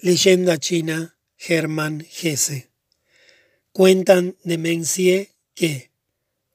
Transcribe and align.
Leyenda 0.00 0.58
china 0.58 1.16
Hermann 1.36 2.06
Hesse. 2.22 2.70
Cuentan 3.72 4.36
de 4.44 4.56
Mencie 4.56 5.32
que, 5.56 5.90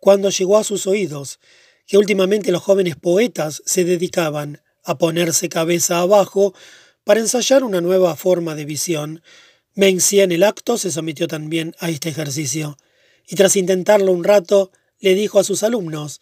cuando 0.00 0.30
llegó 0.30 0.58
a 0.58 0.64
sus 0.64 0.88
oídos 0.88 1.38
que 1.86 1.98
últimamente 1.98 2.50
los 2.50 2.64
jóvenes 2.64 2.96
poetas 2.96 3.62
se 3.64 3.84
dedicaban 3.84 4.60
a 4.82 4.98
ponerse 4.98 5.48
cabeza 5.48 6.00
abajo 6.00 6.52
para 7.04 7.20
ensayar 7.20 7.62
una 7.62 7.80
nueva 7.80 8.16
forma 8.16 8.56
de 8.56 8.64
visión, 8.64 9.22
Mencie 9.76 10.24
en 10.24 10.32
el 10.32 10.42
acto 10.42 10.76
se 10.76 10.90
sometió 10.90 11.28
también 11.28 11.76
a 11.78 11.90
este 11.90 12.08
ejercicio, 12.08 12.76
y 13.28 13.36
tras 13.36 13.54
intentarlo 13.54 14.10
un 14.10 14.24
rato, 14.24 14.72
le 14.98 15.14
dijo 15.14 15.38
a 15.38 15.44
sus 15.44 15.62
alumnos, 15.62 16.20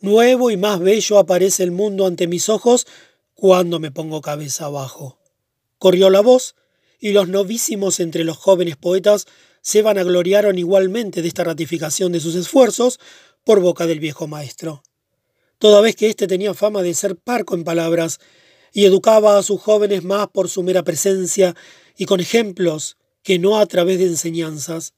Nuevo 0.00 0.50
y 0.50 0.56
más 0.56 0.80
bello 0.80 1.18
aparece 1.18 1.64
el 1.64 1.70
mundo 1.70 2.06
ante 2.06 2.26
mis 2.26 2.48
ojos 2.48 2.86
cuando 3.34 3.78
me 3.78 3.90
pongo 3.90 4.22
cabeza 4.22 4.64
abajo. 4.64 5.18
Corrió 5.78 6.10
la 6.10 6.20
voz, 6.20 6.54
y 6.98 7.12
los 7.12 7.28
novísimos 7.28 8.00
entre 8.00 8.24
los 8.24 8.36
jóvenes 8.36 8.76
poetas 8.76 9.26
se 9.60 9.82
vanagloriaron 9.82 10.58
igualmente 10.58 11.22
de 11.22 11.28
esta 11.28 11.44
ratificación 11.44 12.12
de 12.12 12.20
sus 12.20 12.34
esfuerzos 12.34 12.98
por 13.44 13.60
boca 13.60 13.86
del 13.86 14.00
viejo 14.00 14.26
maestro. 14.26 14.82
Toda 15.58 15.80
vez 15.80 15.96
que 15.96 16.08
éste 16.08 16.26
tenía 16.26 16.54
fama 16.54 16.82
de 16.82 16.94
ser 16.94 17.16
parco 17.16 17.54
en 17.54 17.64
palabras, 17.64 18.18
y 18.72 18.84
educaba 18.84 19.38
a 19.38 19.42
sus 19.42 19.60
jóvenes 19.60 20.04
más 20.04 20.28
por 20.28 20.50
su 20.50 20.62
mera 20.62 20.82
presencia 20.82 21.56
y 21.96 22.04
con 22.04 22.20
ejemplos 22.20 22.98
que 23.22 23.38
no 23.38 23.58
a 23.58 23.64
través 23.64 23.98
de 23.98 24.04
enseñanzas, 24.04 24.92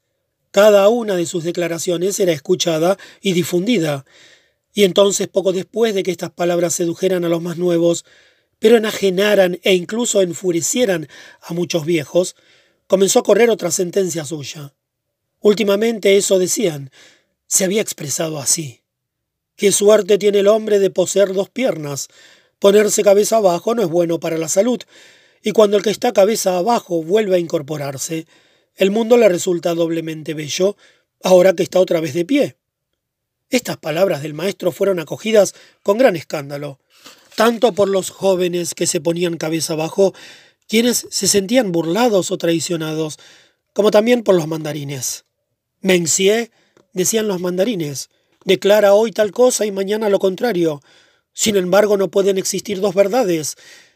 cada 0.51 0.89
una 0.89 1.15
de 1.15 1.25
sus 1.25 1.45
declaraciones 1.45 2.19
era 2.19 2.33
escuchada 2.33 2.97
y 3.21 3.31
difundida, 3.31 4.05
y 4.73 4.83
entonces 4.83 5.29
poco 5.29 5.53
después 5.53 5.95
de 5.95 6.03
que 6.03 6.11
estas 6.11 6.31
palabras 6.31 6.73
sedujeran 6.73 7.23
a 7.23 7.29
los 7.29 7.41
más 7.41 7.57
nuevos, 7.57 8.03
pero 8.59 8.77
enajenaran 8.77 9.59
e 9.63 9.73
incluso 9.73 10.21
enfurecieran 10.21 11.07
a 11.41 11.53
muchos 11.53 11.85
viejos, 11.85 12.35
comenzó 12.87 13.19
a 13.19 13.23
correr 13.23 13.49
otra 13.49 13.71
sentencia 13.71 14.25
suya. 14.25 14.73
Últimamente 15.39 16.17
eso 16.17 16.37
decían, 16.37 16.91
se 17.47 17.63
había 17.63 17.81
expresado 17.81 18.39
así. 18.39 18.81
Qué 19.55 19.71
suerte 19.71 20.17
tiene 20.17 20.39
el 20.39 20.47
hombre 20.47 20.79
de 20.79 20.89
poseer 20.89 21.33
dos 21.33 21.49
piernas. 21.49 22.09
Ponerse 22.59 23.03
cabeza 23.03 23.37
abajo 23.37 23.73
no 23.73 23.81
es 23.81 23.89
bueno 23.89 24.19
para 24.19 24.37
la 24.37 24.49
salud, 24.49 24.81
y 25.41 25.51
cuando 25.51 25.77
el 25.77 25.83
que 25.83 25.89
está 25.89 26.11
cabeza 26.11 26.57
abajo 26.57 27.01
vuelve 27.01 27.37
a 27.37 27.39
incorporarse, 27.39 28.27
el 28.75 28.91
mundo 28.91 29.17
le 29.17 29.29
resulta 29.29 29.73
doblemente 29.73 30.33
bello, 30.33 30.75
ahora 31.23 31.53
que 31.53 31.63
está 31.63 31.79
otra 31.79 32.01
vez 32.01 32.13
de 32.13 32.25
pie. 32.25 32.57
Estas 33.49 33.77
palabras 33.77 34.21
del 34.21 34.33
maestro 34.33 34.71
fueron 34.71 34.99
acogidas 34.99 35.55
con 35.81 35.97
gran 35.97 36.15
escándalo 36.17 36.79
tanto 37.39 37.71
por 37.71 37.87
los 37.87 38.09
jóvenes 38.09 38.75
que 38.75 38.85
se 38.85 38.99
ponían 38.99 39.37
cabeza 39.37 39.71
abajo, 39.71 40.13
quienes 40.67 41.07
se 41.09 41.25
sentían 41.25 41.71
burlados 41.71 42.31
o 42.31 42.37
traicionados, 42.37 43.17
como 43.73 43.91
también 43.91 44.23
por 44.23 44.35
los 44.35 44.45
mandarines. 44.45 45.23
Mencie, 45.79 46.51
decían 46.91 47.29
los 47.29 47.39
mandarines, 47.39 48.09
declara 48.43 48.93
hoy 48.93 49.13
tal 49.13 49.31
cosa 49.31 49.65
y 49.65 49.71
mañana 49.71 50.09
lo 50.09 50.19
contrario. 50.19 50.81
Sin 51.31 51.55
embargo, 51.55 51.95
no 51.95 52.11
pueden 52.11 52.37
existir 52.37 52.81
dos 52.81 52.93
verdades. 52.93 53.55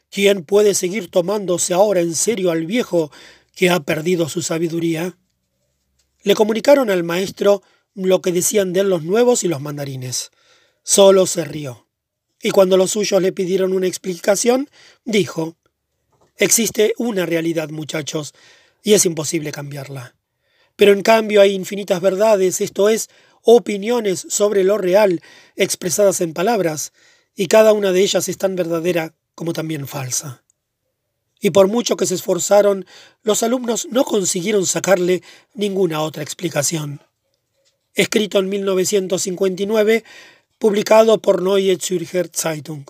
¿Quién 0.09 0.45
puede 0.45 0.73
seguir 0.73 1.11
tomándose 1.11 1.73
ahora 1.73 1.99
en 1.99 2.15
serio 2.15 2.49
al 2.49 2.65
viejo 2.65 3.11
que 3.53 3.69
ha 3.69 3.81
perdido 3.81 4.29
su 4.29 4.41
sabiduría? 4.41 5.17
Le 6.23 6.33
comunicaron 6.33 6.89
al 6.89 7.03
maestro 7.03 7.61
lo 7.93 8.21
que 8.21 8.31
decían 8.31 8.71
de 8.71 8.79
él 8.79 8.89
los 8.89 9.03
nuevos 9.03 9.43
y 9.43 9.49
los 9.49 9.59
mandarines. 9.59 10.31
Solo 10.81 11.25
se 11.25 11.43
rió 11.43 11.82
y 12.43 12.51
cuando 12.51 12.75
los 12.75 12.91
suyos 12.91 13.21
le 13.21 13.31
pidieron 13.31 13.73
una 13.73 13.87
explicación, 13.87 14.69
dijo, 15.05 15.55
Existe 16.37 16.93
una 16.97 17.25
realidad, 17.25 17.69
muchachos, 17.69 18.33
y 18.83 18.93
es 18.93 19.05
imposible 19.05 19.51
cambiarla. 19.51 20.15
Pero 20.75 20.91
en 20.91 21.03
cambio 21.03 21.41
hay 21.41 21.53
infinitas 21.53 22.01
verdades, 22.01 22.59
esto 22.59 22.89
es, 22.89 23.09
opiniones 23.43 24.25
sobre 24.29 24.63
lo 24.63 24.77
real 24.77 25.21
expresadas 25.55 26.19
en 26.19 26.33
palabras, 26.33 26.91
y 27.33 27.47
cada 27.47 27.71
una 27.71 27.93
de 27.93 28.01
ellas 28.01 28.27
es 28.27 28.37
tan 28.37 28.55
verdadera 28.55 29.13
como 29.35 29.53
también 29.53 29.87
falsa. 29.87 30.43
Y 31.39 31.51
por 31.51 31.67
mucho 31.67 31.95
que 31.95 32.05
se 32.05 32.15
esforzaron, 32.15 32.85
los 33.21 33.41
alumnos 33.43 33.87
no 33.89 34.03
consiguieron 34.03 34.65
sacarle 34.65 35.23
ninguna 35.53 36.01
otra 36.01 36.23
explicación. 36.23 37.01
Escrito 37.93 38.39
en 38.39 38.49
1959, 38.49 40.03
publicado 40.63 41.21
por 41.21 41.41
Neue 41.41 41.77
Zürcher 41.77 42.29
Zeitung. 42.31 42.85